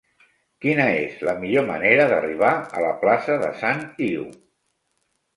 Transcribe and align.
Quina 0.65 0.85
és 1.01 1.19
la 1.27 1.33
millor 1.41 1.67
manera 1.67 2.07
d'arribar 2.11 2.49
a 2.79 2.85
la 2.85 2.93
plaça 3.03 3.35
de 3.43 3.51
Sant 3.61 3.83
Iu? 4.07 4.25